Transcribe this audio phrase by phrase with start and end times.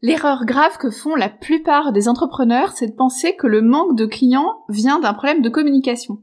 [0.00, 4.06] L'erreur grave que font la plupart des entrepreneurs, c'est de penser que le manque de
[4.06, 6.22] clients vient d'un problème de communication.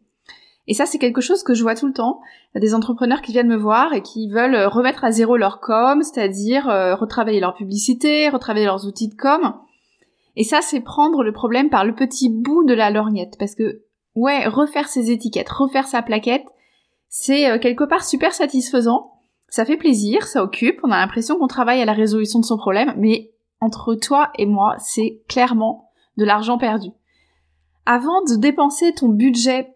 [0.67, 2.21] Et ça, c'est quelque chose que je vois tout le temps.
[2.53, 5.37] Il y a des entrepreneurs qui viennent me voir et qui veulent remettre à zéro
[5.37, 9.53] leur com, c'est-à-dire euh, retravailler leur publicité, retravailler leurs outils de com.
[10.37, 13.35] Et ça, c'est prendre le problème par le petit bout de la lorgnette.
[13.37, 13.83] Parce que,
[14.15, 16.45] ouais, refaire ses étiquettes, refaire sa plaquette,
[17.09, 19.11] c'est euh, quelque part super satisfaisant.
[19.49, 22.57] Ça fait plaisir, ça occupe, on a l'impression qu'on travaille à la résolution de son
[22.57, 26.89] problème, mais entre toi et moi, c'est clairement de l'argent perdu.
[27.85, 29.75] Avant de dépenser ton budget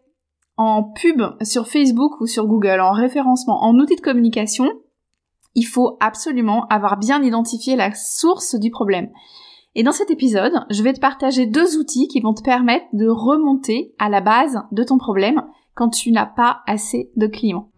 [0.58, 4.70] en pub sur Facebook ou sur Google, en référencement, en outils de communication,
[5.56, 9.10] il faut absolument avoir bien identifié la source du problème.
[9.76, 13.08] Et dans cet épisode, je vais te partager deux outils qui vont te permettre de
[13.08, 15.44] remonter à la base de ton problème
[15.76, 17.70] quand tu n'as pas assez de clients.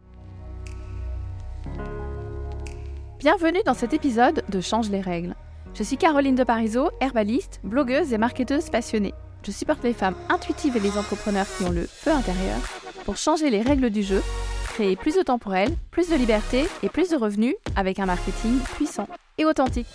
[3.19, 5.35] Bienvenue dans cet épisode de Change les règles.
[5.73, 9.13] Je suis Caroline de Parisot, herbaliste, blogueuse et marketeuse passionnée.
[9.41, 12.57] Je supporte les femmes intuitives et les entrepreneurs qui ont le feu intérieur
[13.05, 14.21] pour changer les règles du jeu,
[14.73, 18.05] créer plus de temps pour elles, plus de liberté et plus de revenus avec un
[18.05, 19.87] marketing puissant et authentique.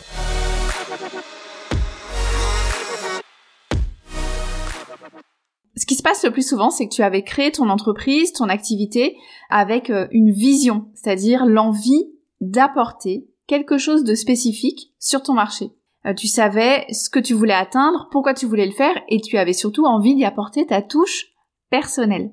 [5.77, 8.49] Ce qui se passe le plus souvent, c'est que tu avais créé ton entreprise, ton
[8.49, 9.15] activité
[9.51, 12.07] avec euh, une vision, c'est-à-dire l'envie
[12.41, 15.71] d'apporter quelque chose de spécifique sur ton marché.
[16.07, 19.39] Euh, tu savais ce que tu voulais atteindre, pourquoi tu voulais le faire, et tu
[19.39, 21.27] avais surtout envie d'y apporter ta touche
[21.71, 22.33] personnelle.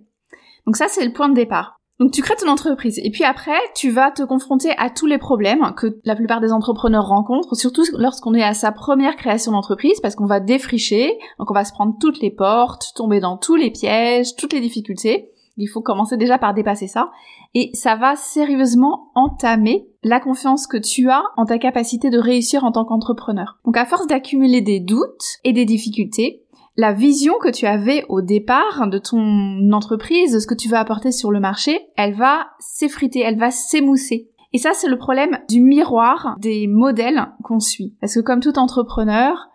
[0.66, 1.80] Donc ça, c'est le point de départ.
[2.00, 5.20] Donc tu crées ton entreprise et puis après tu vas te confronter à tous les
[5.20, 10.00] problèmes que la plupart des entrepreneurs rencontrent, surtout lorsqu'on est à sa première création d'entreprise
[10.02, 13.56] parce qu'on va défricher, donc on va se prendre toutes les portes, tomber dans tous
[13.56, 15.30] les pièges, toutes les difficultés.
[15.58, 17.12] Il faut commencer déjà par dépasser ça.
[17.54, 22.64] Et ça va sérieusement entamer la confiance que tu as en ta capacité de réussir
[22.64, 23.60] en tant qu'entrepreneur.
[23.66, 26.44] Donc à force d'accumuler des doutes et des difficultés,
[26.76, 30.78] la vision que tu avais au départ de ton entreprise, de ce que tu veux
[30.78, 34.30] apporter sur le marché, elle va s'effriter, elle va s'émousser.
[34.54, 37.96] Et ça, c'est le problème du miroir des modèles qu'on suit.
[38.02, 39.50] Parce que comme tout entrepreneur,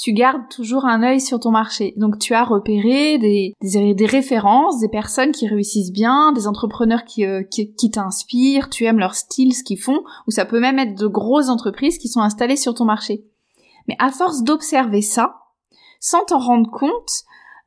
[0.00, 1.92] tu gardes toujours un œil sur ton marché.
[1.98, 3.54] Donc tu as repéré des,
[4.06, 7.42] références, des personnes qui réussissent bien, des entrepreneurs qui, euh,
[7.92, 11.50] t'inspirent, tu aimes leur style, ce qu'ils font, ou ça peut même être de grosses
[11.50, 13.26] entreprises qui sont installées sur ton marché.
[13.88, 15.36] Mais à force d'observer ça,
[16.00, 17.24] sans t'en rendre compte,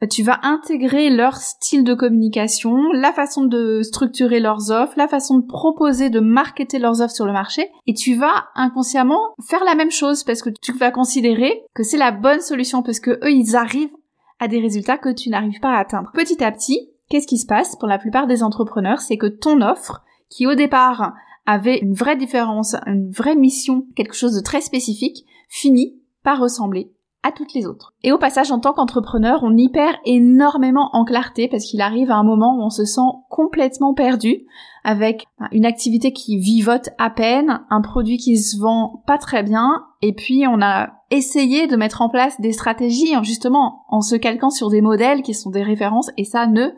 [0.08, 5.40] tu vas intégrer leur style de communication, la façon de structurer leurs offres, la façon
[5.40, 9.76] de proposer, de marketer leurs offres sur le marché, et tu vas inconsciemment faire la
[9.76, 13.32] même chose parce que tu vas considérer que c'est la bonne solution parce que eux
[13.32, 13.96] ils arrivent
[14.40, 16.12] à des résultats que tu n'arrives pas à atteindre.
[16.14, 19.62] Petit à petit, qu'est-ce qui se passe pour la plupart des entrepreneurs, c'est que ton
[19.62, 21.14] offre, qui au départ
[21.46, 26.93] avait une vraie différence, une vraie mission, quelque chose de très spécifique, finit par ressembler
[27.24, 27.94] à toutes les autres.
[28.04, 32.12] Et au passage, en tant qu'entrepreneur, on y perd énormément en clarté parce qu'il arrive
[32.12, 34.46] à un moment où on se sent complètement perdu
[34.84, 39.86] avec une activité qui vivote à peine, un produit qui se vend pas très bien,
[40.02, 44.50] et puis on a essayé de mettre en place des stratégies justement en se calquant
[44.50, 46.70] sur des modèles qui sont des références et ça ne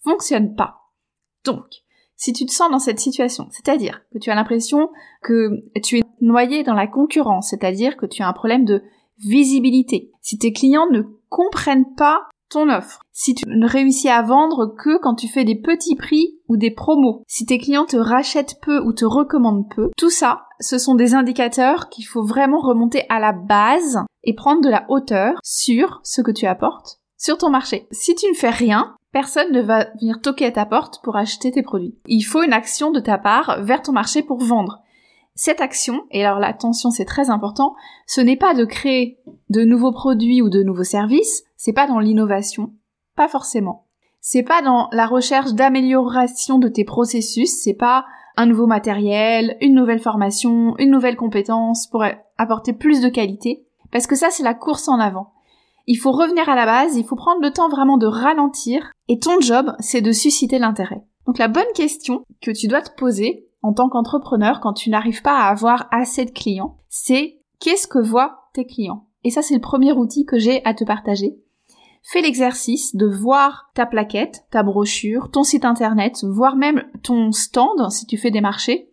[0.00, 0.80] fonctionne pas.
[1.44, 1.66] Donc,
[2.16, 4.90] si tu te sens dans cette situation, c'est-à-dire que tu as l'impression
[5.22, 8.82] que tu es noyé dans la concurrence, c'est-à-dire que tu as un problème de
[9.22, 14.74] visibilité, si tes clients ne comprennent pas ton offre, si tu ne réussis à vendre
[14.76, 18.60] que quand tu fais des petits prix ou des promos, si tes clients te rachètent
[18.60, 23.04] peu ou te recommandent peu, tout ça, ce sont des indicateurs qu'il faut vraiment remonter
[23.08, 27.50] à la base et prendre de la hauteur sur ce que tu apportes sur ton
[27.50, 27.86] marché.
[27.92, 31.52] Si tu ne fais rien, personne ne va venir toquer à ta porte pour acheter
[31.52, 31.94] tes produits.
[32.06, 34.80] Il faut une action de ta part vers ton marché pour vendre.
[35.34, 37.74] Cette action, et alors l'attention c'est très important,
[38.06, 42.00] ce n'est pas de créer de nouveaux produits ou de nouveaux services, c'est pas dans
[42.00, 42.72] l'innovation,
[43.16, 43.86] pas forcément.
[44.20, 48.04] C'est pas dans la recherche d'amélioration de tes processus, c'est pas
[48.36, 52.04] un nouveau matériel, une nouvelle formation, une nouvelle compétence pour
[52.36, 55.32] apporter plus de qualité, parce que ça c'est la course en avant.
[55.86, 59.18] Il faut revenir à la base, il faut prendre le temps vraiment de ralentir, et
[59.18, 61.02] ton job c'est de susciter l'intérêt.
[61.26, 65.22] Donc la bonne question que tu dois te poser, en tant qu'entrepreneur quand tu n'arrives
[65.22, 69.06] pas à avoir assez de clients, c'est qu'est-ce que voient tes clients.
[69.24, 71.38] Et ça, c'est le premier outil que j'ai à te partager.
[72.02, 77.90] Fais l'exercice de voir ta plaquette, ta brochure, ton site internet, voire même ton stand
[77.90, 78.90] si tu fais des marchés,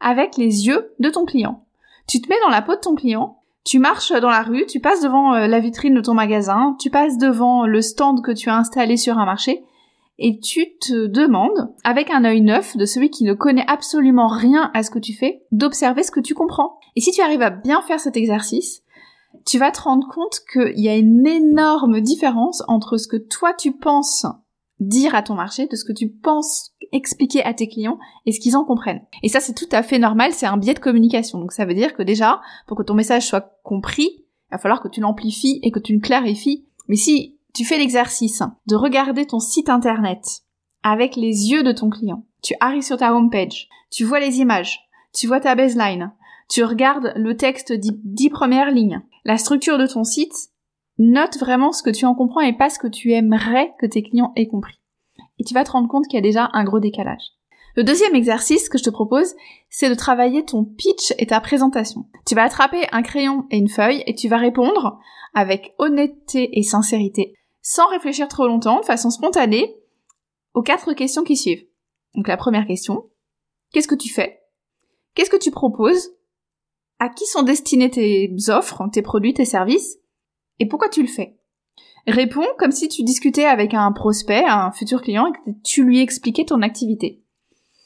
[0.00, 1.64] avec les yeux de ton client.
[2.06, 4.80] Tu te mets dans la peau de ton client, tu marches dans la rue, tu
[4.80, 8.48] passes devant euh, la vitrine de ton magasin, tu passes devant le stand que tu
[8.48, 9.62] as installé sur un marché,
[10.18, 14.70] et tu te demandes, avec un œil neuf de celui qui ne connaît absolument rien
[14.74, 16.78] à ce que tu fais, d'observer ce que tu comprends.
[16.96, 18.82] Et si tu arrives à bien faire cet exercice,
[19.46, 23.54] tu vas te rendre compte qu'il y a une énorme différence entre ce que toi
[23.54, 24.26] tu penses
[24.80, 28.40] dire à ton marché, de ce que tu penses expliquer à tes clients et ce
[28.40, 29.02] qu'ils en comprennent.
[29.22, 31.38] Et ça, c'est tout à fait normal, c'est un biais de communication.
[31.38, 34.80] Donc ça veut dire que déjà, pour que ton message soit compris, il va falloir
[34.80, 36.66] que tu l'amplifies et que tu le clarifies.
[36.86, 40.42] Mais si tu fais l'exercice de regarder ton site internet
[40.84, 44.88] avec les yeux de ton client, tu arrives sur ta homepage, tu vois les images,
[45.12, 46.12] tu vois ta baseline,
[46.48, 50.50] tu regardes le texte dix premières lignes, la structure de ton site,
[51.00, 54.04] note vraiment ce que tu en comprends et pas ce que tu aimerais que tes
[54.04, 54.78] clients aient compris.
[55.40, 57.32] Et tu vas te rendre compte qu'il y a déjà un gros décalage.
[57.74, 59.34] Le deuxième exercice que je te propose,
[59.68, 62.06] c'est de travailler ton pitch et ta présentation.
[62.24, 65.00] Tu vas attraper un crayon et une feuille et tu vas répondre
[65.34, 67.34] avec honnêteté et sincérité,
[67.68, 69.76] sans réfléchir trop longtemps, de façon spontanée,
[70.54, 71.66] aux quatre questions qui suivent.
[72.14, 73.10] Donc la première question,
[73.72, 74.40] qu'est-ce que tu fais?
[75.14, 76.14] Qu'est-ce que tu proposes?
[76.98, 79.98] À qui sont destinées tes offres, tes produits, tes services?
[80.58, 81.38] Et pourquoi tu le fais?
[82.06, 86.00] Réponds comme si tu discutais avec un prospect, un futur client, et que tu lui
[86.00, 87.22] expliquais ton activité.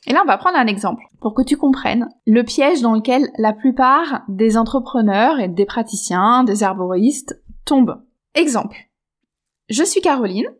[0.06, 3.32] Et là, on va prendre un exemple pour que tu comprennes le piège dans lequel
[3.37, 8.00] la plupart des entrepreneurs et des praticiens, des herboristes tombent.
[8.37, 8.92] Exemple.
[9.73, 10.51] Je suis Caroline,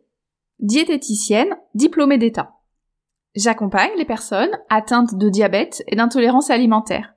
[0.57, 2.55] diététicienne, diplômée d'État.
[3.35, 7.13] J'accompagne les personnes atteintes de diabète et d'intolérance alimentaire,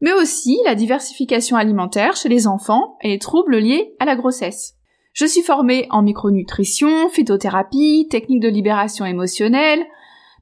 [0.00, 4.76] mais aussi la diversification alimentaire chez les enfants et les troubles liés à la grossesse.
[5.12, 9.84] Je suis formée en micronutrition, phytothérapie, techniques de libération émotionnelle,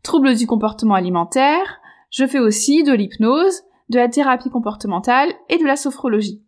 [0.02, 1.80] troubles du comportement alimentaire.
[2.10, 6.42] Je fais aussi de l'hypnose, de la thérapie comportementale et de la sophrologie.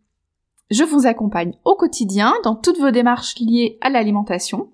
[0.71, 4.69] Je vous accompagne au quotidien dans toutes vos démarches liées à l'alimentation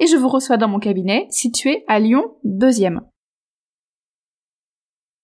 [0.00, 3.00] et je vous reçois dans mon cabinet situé à Lyon 2e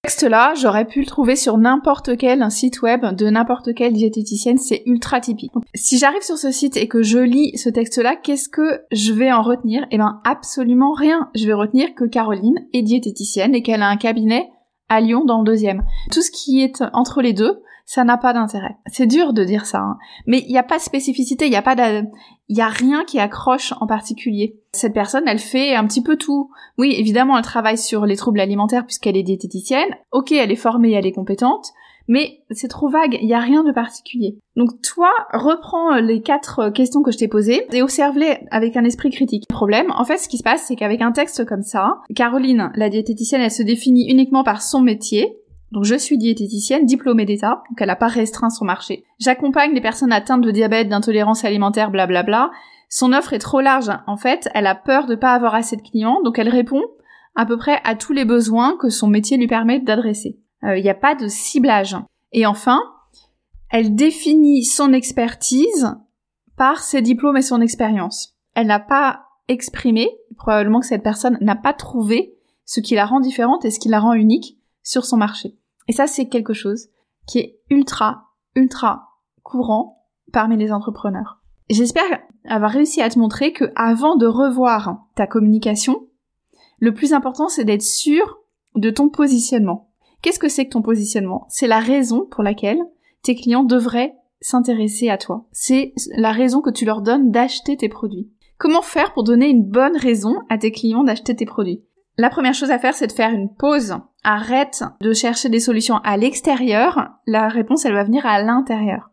[0.02, 4.82] texte-là, j'aurais pu le trouver sur n'importe quel site web de n'importe quelle diététicienne, c'est
[4.84, 5.52] ultra typique.
[5.74, 9.30] si j'arrive sur ce site et que je lis ce texte-là, qu'est-ce que je vais
[9.30, 9.86] en retenir?
[9.90, 11.30] Eh ben, absolument rien.
[11.36, 14.50] Je vais retenir que Caroline est diététicienne et qu'elle a un cabinet
[14.88, 15.84] à Lyon dans le deuxième.
[16.10, 18.76] Tout ce qui est entre les deux, ça n'a pas d'intérêt.
[18.86, 19.98] C'est dur de dire ça, hein.
[20.24, 22.04] mais il n'y a pas de spécificité, il n'y a pas de...
[22.48, 24.60] il y a rien qui accroche en particulier.
[24.70, 26.52] Cette personne, elle fait un petit peu tout.
[26.78, 29.88] Oui, évidemment, elle travaille sur les troubles alimentaires puisqu'elle est diététicienne.
[30.12, 31.66] Ok, elle est formée, elle est compétente,
[32.06, 34.38] mais c'est trop vague, il n'y a rien de particulier.
[34.54, 39.10] Donc toi, reprends les quatre questions que je t'ai posées et observe-les avec un esprit
[39.10, 39.46] critique.
[39.50, 42.70] Le problème, en fait, ce qui se passe, c'est qu'avec un texte comme ça, Caroline,
[42.76, 45.40] la diététicienne, elle se définit uniquement par son métier,
[45.72, 49.04] donc je suis diététicienne, diplômée d'État, donc elle n'a pas restreint son marché.
[49.18, 52.50] J'accompagne les personnes atteintes de diabète, d'intolérance alimentaire, blablabla.
[52.88, 53.90] Son offre est trop large.
[54.08, 56.82] En fait, elle a peur de pas avoir assez de clients, donc elle répond
[57.36, 60.38] à peu près à tous les besoins que son métier lui permet d'adresser.
[60.62, 61.96] Il euh, n'y a pas de ciblage.
[62.32, 62.80] Et enfin,
[63.70, 65.94] elle définit son expertise
[66.56, 68.34] par ses diplômes et son expérience.
[68.54, 72.34] Elle n'a pas exprimé, probablement que cette personne n'a pas trouvé
[72.64, 75.56] ce qui la rend différente et ce qui la rend unique sur son marché.
[75.90, 76.86] Et ça, c'est quelque chose
[77.26, 79.08] qui est ultra, ultra
[79.42, 81.40] courant parmi les entrepreneurs.
[81.68, 82.04] J'espère
[82.44, 86.06] avoir réussi à te montrer que avant de revoir ta communication,
[86.78, 88.38] le plus important, c'est d'être sûr
[88.76, 89.90] de ton positionnement.
[90.22, 91.46] Qu'est-ce que c'est que ton positionnement?
[91.48, 92.78] C'est la raison pour laquelle
[93.24, 95.48] tes clients devraient s'intéresser à toi.
[95.50, 98.30] C'est la raison que tu leur donnes d'acheter tes produits.
[98.58, 101.82] Comment faire pour donner une bonne raison à tes clients d'acheter tes produits?
[102.20, 106.00] La première chose à faire, c'est de faire une pause arrête de chercher des solutions
[106.04, 109.08] à l'extérieur, la réponse elle va venir à l'intérieur.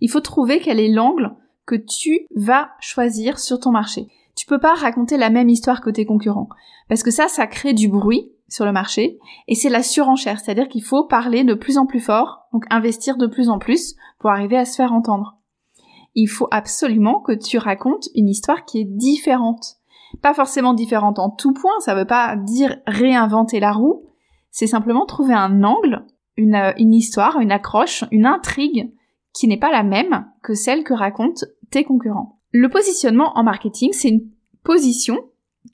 [0.00, 1.34] Il faut trouver quel est l'angle
[1.66, 4.06] que tu vas choisir sur ton marché.
[4.36, 6.48] Tu peux pas raconter la même histoire que tes concurrents
[6.88, 9.18] parce que ça ça crée du bruit sur le marché
[9.48, 13.16] et c'est la surenchère, c'est-à-dire qu'il faut parler de plus en plus fort, donc investir
[13.16, 15.38] de plus en plus pour arriver à se faire entendre.
[16.14, 19.78] Il faut absolument que tu racontes une histoire qui est différente.
[20.22, 24.04] Pas forcément différente en tout point, ça veut pas dire réinventer la roue,
[24.50, 26.06] c'est simplement trouver un angle,
[26.38, 28.92] euh, une, histoire, une accroche, une intrigue
[29.32, 32.38] qui n'est pas la même que celle que racontent tes concurrents.
[32.52, 34.30] Le positionnement en marketing, c'est une
[34.62, 35.18] position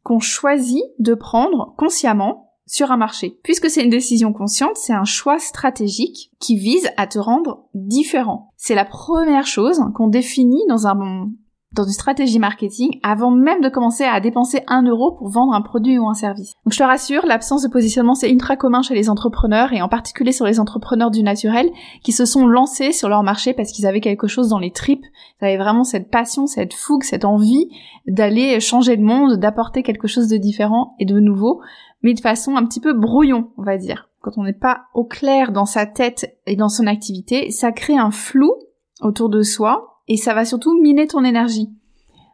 [0.02, 3.38] qu'on choisit de prendre consciemment sur un marché.
[3.42, 8.50] Puisque c'est une décision consciente, c'est un choix stratégique qui vise à te rendre différent.
[8.56, 11.26] C'est la première chose qu'on définit dans un
[11.72, 15.62] dans une stratégie marketing avant même de commencer à dépenser un euro pour vendre un
[15.62, 16.54] produit ou un service.
[16.64, 19.88] Donc je te rassure, l'absence de positionnement c'est ultra commun chez les entrepreneurs et en
[19.88, 21.70] particulier sur les entrepreneurs du naturel
[22.02, 25.04] qui se sont lancés sur leur marché parce qu'ils avaient quelque chose dans les tripes,
[25.40, 27.68] ils avaient vraiment cette passion, cette fougue, cette envie
[28.06, 31.60] d'aller changer le monde, d'apporter quelque chose de différent et de nouveau,
[32.02, 34.08] mais de façon un petit peu brouillon, on va dire.
[34.22, 37.96] Quand on n'est pas au clair dans sa tête et dans son activité, ça crée
[37.96, 38.52] un flou
[39.00, 41.70] autour de soi et ça va surtout miner ton énergie.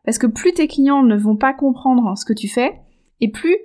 [0.04, 2.80] Parce que plus tes clients ne vont pas comprendre ce que tu fais,
[3.20, 3.56] et plus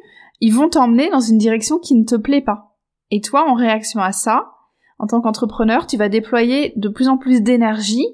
[0.41, 2.75] ils vont t'emmener dans une direction qui ne te plaît pas.
[3.09, 4.51] Et toi, en réaction à ça,
[4.99, 8.05] en tant qu'entrepreneur, tu vas déployer de plus en plus d'énergie,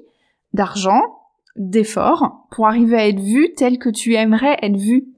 [0.52, 1.00] d'argent,
[1.56, 5.08] d'efforts pour arriver à être vu tel que tu aimerais être vu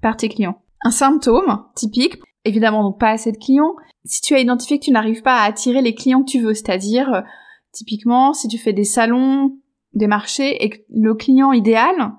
[0.00, 0.62] par tes clients.
[0.84, 2.16] Un symptôme typique,
[2.46, 3.74] évidemment donc pas assez de clients,
[4.06, 6.54] si tu as identifié que tu n'arrives pas à attirer les clients que tu veux,
[6.54, 7.20] c'est-à-dire euh,
[7.72, 9.59] typiquement si tu fais des salons,
[9.94, 12.12] des marchés et que le client idéal,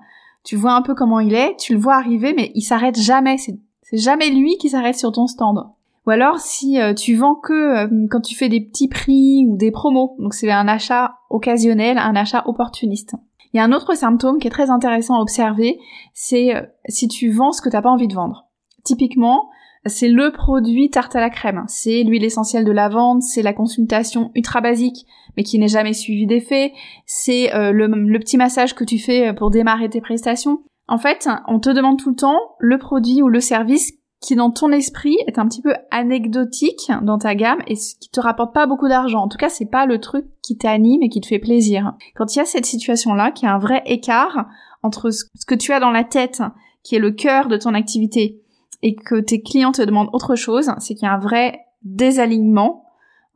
[0.44, 3.36] tu vois un peu comment il est, tu le vois arriver mais il s'arrête jamais,
[3.38, 3.58] c'est
[3.92, 5.66] jamais lui qui s'arrête sur ton stand.
[6.06, 9.56] Ou alors si euh, tu vends que euh, quand tu fais des petits prix ou
[9.56, 13.14] des promos, donc c'est un achat occasionnel, un achat opportuniste.
[13.52, 15.78] Il y a un autre symptôme qui est très intéressant à observer,
[16.14, 18.46] c'est euh, si tu vends ce que t'as pas envie de vendre.
[18.82, 19.50] Typiquement,
[19.86, 24.30] c'est le produit tarte à la crème, c'est l'huile essentielle de lavande, c'est la consultation
[24.34, 26.72] ultra basique mais qui n'est jamais suivi d'effet,
[27.06, 30.62] c'est le, le petit massage que tu fais pour démarrer tes prestations.
[30.88, 34.50] En fait, on te demande tout le temps le produit ou le service qui dans
[34.50, 38.66] ton esprit est un petit peu anecdotique dans ta gamme et qui te rapporte pas
[38.66, 39.20] beaucoup d'argent.
[39.20, 41.94] En tout cas, c'est pas le truc qui t'anime et qui te fait plaisir.
[42.14, 44.46] Quand il y a cette situation-là, qui a un vrai écart
[44.82, 46.42] entre ce que tu as dans la tête,
[46.84, 48.41] qui est le cœur de ton activité,
[48.82, 52.84] et que tes clients te demandent autre chose, c'est qu'il y a un vrai désalignement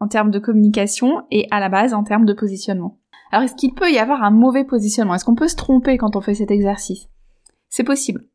[0.00, 2.98] en termes de communication et à la base en termes de positionnement.
[3.32, 5.14] Alors est-ce qu'il peut y avoir un mauvais positionnement?
[5.14, 7.08] Est-ce qu'on peut se tromper quand on fait cet exercice?
[7.68, 8.26] C'est possible.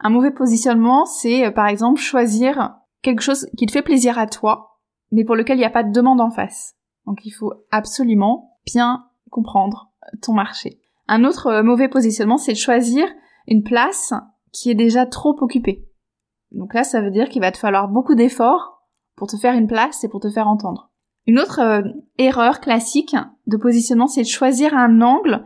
[0.00, 4.26] Un mauvais positionnement, c'est euh, par exemple choisir quelque chose qui te fait plaisir à
[4.26, 4.78] toi,
[5.12, 6.74] mais pour lequel il n'y a pas de demande en face.
[7.06, 10.80] Donc il faut absolument bien comprendre ton marché.
[11.08, 13.06] Un autre euh, mauvais positionnement, c'est de choisir
[13.46, 14.12] une place
[14.52, 15.86] qui est déjà trop occupée.
[16.52, 18.82] Donc là, ça veut dire qu'il va te falloir beaucoup d'efforts
[19.16, 20.90] pour te faire une place et pour te faire entendre.
[21.26, 21.82] Une autre euh,
[22.18, 23.16] erreur classique
[23.46, 25.44] de positionnement, c'est de choisir un angle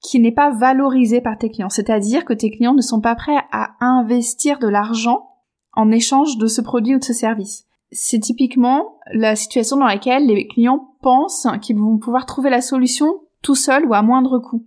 [0.00, 1.68] qui n'est pas valorisé par tes clients.
[1.68, 5.30] C'est-à-dire que tes clients ne sont pas prêts à investir de l'argent
[5.72, 7.66] en échange de ce produit ou de ce service.
[7.90, 13.20] C'est typiquement la situation dans laquelle les clients pensent qu'ils vont pouvoir trouver la solution
[13.42, 14.64] tout seul ou à moindre coût.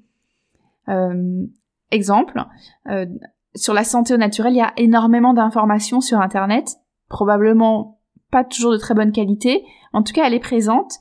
[0.88, 1.46] Euh,
[1.92, 2.44] exemple,
[2.88, 3.06] euh,
[3.56, 6.78] sur la santé au naturel, il y a énormément d'informations sur Internet,
[7.10, 8.00] probablement
[8.32, 9.64] pas toujours de très bonne qualité,
[9.94, 10.94] en tout cas elle est présente,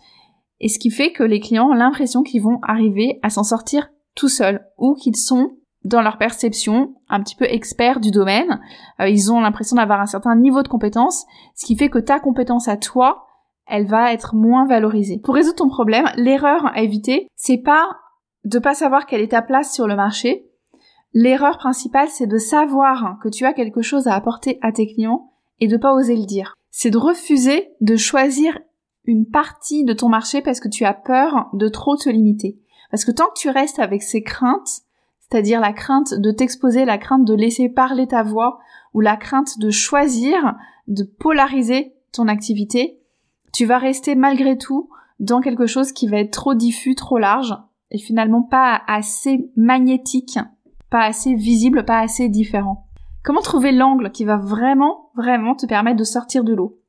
[0.61, 3.91] et ce qui fait que les clients ont l'impression qu'ils vont arriver à s'en sortir
[4.15, 5.53] tout seuls ou qu'ils sont
[5.85, 8.61] dans leur perception un petit peu experts du domaine.
[9.01, 11.25] Euh, ils ont l'impression d'avoir un certain niveau de compétence,
[11.55, 13.27] ce qui fait que ta compétence à toi,
[13.67, 15.21] elle va être moins valorisée.
[15.23, 17.91] Pour résoudre ton problème, l'erreur à éviter, c'est pas
[18.45, 20.48] de pas savoir quelle est ta place sur le marché.
[21.15, 25.33] L'erreur principale, c'est de savoir que tu as quelque chose à apporter à tes clients
[25.61, 26.55] et de pas oser le dire.
[26.71, 28.59] C'est de refuser de choisir
[29.05, 32.59] une partie de ton marché parce que tu as peur de trop te limiter.
[32.91, 34.83] Parce que tant que tu restes avec ces craintes,
[35.21, 38.59] c'est-à-dire la crainte de t'exposer, la crainte de laisser parler ta voix,
[38.95, 43.01] ou la crainte de choisir, de polariser ton activité,
[43.53, 44.89] tu vas rester malgré tout
[45.21, 47.55] dans quelque chose qui va être trop diffus, trop large,
[47.91, 50.39] et finalement pas assez magnétique,
[50.91, 52.87] pas assez visible, pas assez différent.
[53.25, 56.81] Comment trouver l'angle qui va vraiment, vraiment te permettre de sortir de l'eau?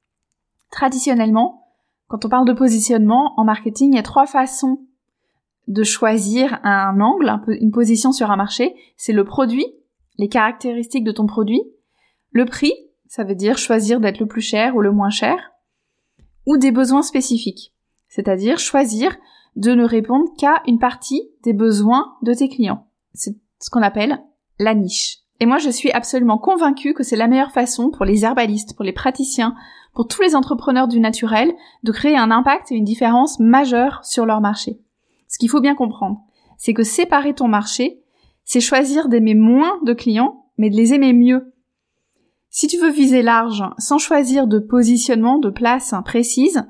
[0.72, 1.68] Traditionnellement,
[2.08, 4.82] quand on parle de positionnement en marketing, il y a trois façons
[5.68, 9.66] de choisir un angle, une position sur un marché, c'est le produit,
[10.18, 11.62] les caractéristiques de ton produit,
[12.32, 12.74] le prix,
[13.08, 15.52] ça veut dire choisir d'être le plus cher ou le moins cher,
[16.46, 17.74] ou des besoins spécifiques,
[18.08, 19.16] c'est-à-dire choisir
[19.56, 22.88] de ne répondre qu'à une partie des besoins de tes clients.
[23.60, 24.20] Ce qu'on appelle
[24.60, 25.20] la niche.
[25.40, 28.84] Et moi, je suis absolument convaincue que c'est la meilleure façon pour les herbalistes, pour
[28.84, 29.56] les praticiens,
[29.94, 34.26] pour tous les entrepreneurs du naturel, de créer un impact et une différence majeure sur
[34.26, 34.80] leur marché.
[35.28, 36.22] Ce qu'il faut bien comprendre,
[36.58, 38.02] c'est que séparer ton marché,
[38.44, 41.54] c'est choisir d'aimer moins de clients, mais de les aimer mieux.
[42.50, 46.64] Si tu veux viser large sans choisir de positionnement, de place précise,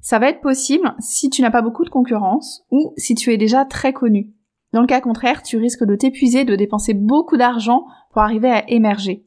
[0.00, 3.36] ça va être possible si tu n'as pas beaucoup de concurrence ou si tu es
[3.36, 4.32] déjà très connu.
[4.72, 8.68] Dans le cas contraire, tu risques de t'épuiser, de dépenser beaucoup d'argent pour arriver à
[8.68, 9.24] émerger.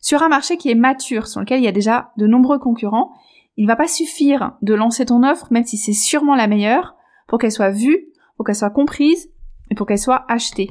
[0.00, 3.12] Sur un marché qui est mature, sur lequel il y a déjà de nombreux concurrents,
[3.56, 6.94] il ne va pas suffire de lancer ton offre, même si c'est sûrement la meilleure,
[7.28, 9.30] pour qu'elle soit vue, pour qu'elle soit comprise
[9.70, 10.70] et pour qu'elle soit achetée.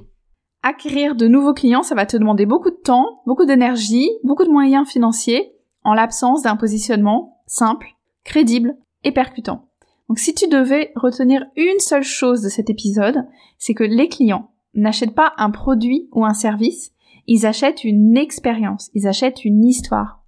[0.63, 4.51] Acquérir de nouveaux clients, ça va te demander beaucoup de temps, beaucoup d'énergie, beaucoup de
[4.51, 5.53] moyens financiers
[5.84, 9.68] en l'absence d'un positionnement simple, crédible et percutant.
[10.09, 13.27] Donc si tu devais retenir une seule chose de cet épisode,
[13.59, 16.91] c'est que les clients n'achètent pas un produit ou un service,
[17.27, 20.23] ils achètent une expérience, ils achètent une histoire.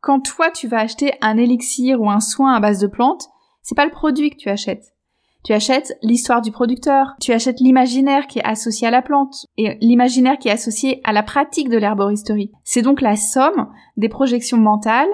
[0.00, 3.28] Quand toi tu vas acheter un élixir ou un soin à base de plantes,
[3.62, 4.94] c'est pas le produit que tu achètes,
[5.42, 9.76] Tu achètes l'histoire du producteur, tu achètes l'imaginaire qui est associé à la plante et
[9.80, 12.52] l'imaginaire qui est associé à la pratique de l'herboristerie.
[12.62, 15.10] C'est donc la somme des projections mentales,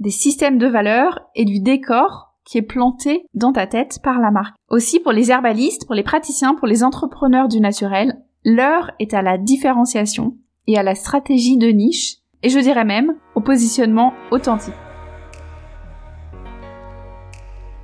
[0.00, 4.30] des systèmes de valeurs et du décor qui est planté dans ta tête par la
[4.30, 4.56] marque.
[4.68, 9.22] Aussi pour les herbalistes, pour les praticiens, pour les entrepreneurs du naturel, l'heure est à
[9.22, 14.74] la différenciation et à la stratégie de niche et je dirais même au positionnement authentique.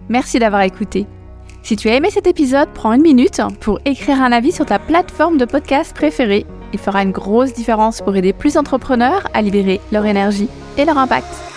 [0.09, 1.07] Merci d'avoir écouté.
[1.62, 4.79] Si tu as aimé cet épisode, prends une minute pour écrire un avis sur ta
[4.79, 6.47] plateforme de podcast préférée.
[6.73, 10.49] Il fera une grosse différence pour aider plus d'entrepreneurs à libérer leur énergie
[10.79, 11.48] et leur impact.